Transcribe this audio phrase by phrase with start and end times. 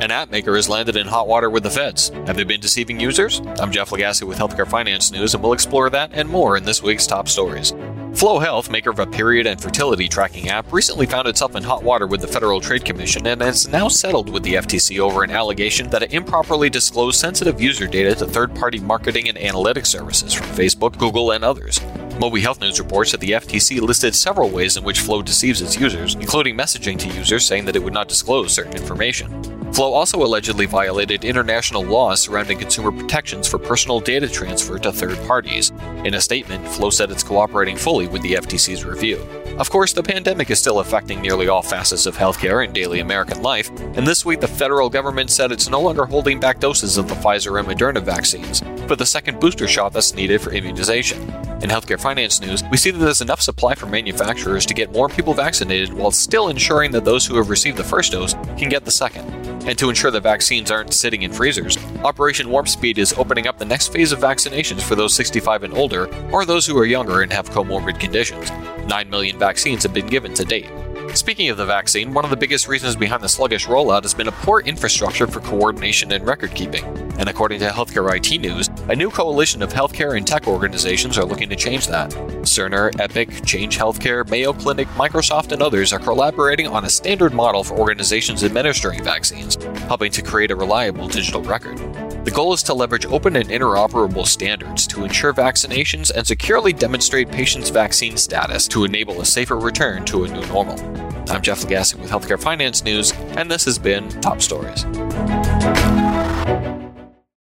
[0.00, 2.10] An app maker has landed in hot water with the feds.
[2.26, 3.40] Have they been deceiving users?
[3.58, 6.80] I'm Jeff Lagasse with Healthcare Finance News, and we'll explore that and more in this
[6.80, 7.74] week's top stories.
[8.14, 11.82] Flo Health, maker of a period and fertility tracking app, recently found itself in hot
[11.82, 15.32] water with the Federal Trade Commission and has now settled with the FTC over an
[15.32, 20.32] allegation that it improperly disclosed sensitive user data to third party marketing and analytics services
[20.32, 21.80] from Facebook, Google, and others.
[22.20, 25.76] Mobi Health News reports that the FTC listed several ways in which Flow deceives its
[25.76, 29.57] users, including messaging to users saying that it would not disclose certain information.
[29.72, 35.18] Flo also allegedly violated international laws surrounding consumer protections for personal data transfer to third
[35.26, 35.70] parties.
[36.04, 39.24] In a statement, Flo said it's cooperating fully with the FTC's review.
[39.58, 43.42] Of course, the pandemic is still affecting nearly all facets of healthcare and daily American
[43.42, 47.08] life, and this week the federal government said it's no longer holding back doses of
[47.08, 51.20] the Pfizer and Moderna vaccines for the second booster shot that's needed for immunization.
[51.60, 55.08] In healthcare finance news, we see that there's enough supply for manufacturers to get more
[55.08, 58.84] people vaccinated while still ensuring that those who have received the first dose can get
[58.84, 59.28] the second.
[59.66, 63.58] And to ensure that vaccines aren't sitting in freezers, Operation Warp Speed is opening up
[63.58, 67.22] the next phase of vaccinations for those 65 and older, or those who are younger
[67.22, 68.52] and have comorbid conditions.
[68.88, 70.70] 9 million vaccines have been given to date.
[71.18, 74.28] Speaking of the vaccine, one of the biggest reasons behind the sluggish rollout has been
[74.28, 76.84] a poor infrastructure for coordination and record keeping.
[77.18, 81.24] And according to Healthcare IT News, a new coalition of healthcare and tech organizations are
[81.24, 82.12] looking to change that.
[82.42, 87.64] Cerner, Epic, Change Healthcare, Mayo Clinic, Microsoft, and others are collaborating on a standard model
[87.64, 89.56] for organizations administering vaccines,
[89.88, 91.78] helping to create a reliable digital record.
[92.24, 97.28] The goal is to leverage open and interoperable standards to ensure vaccinations and securely demonstrate
[97.32, 101.07] patients' vaccine status to enable a safer return to a new normal.
[101.30, 104.84] I'm Jeff Lagasse with Healthcare Finance News, and this has been Top Stories.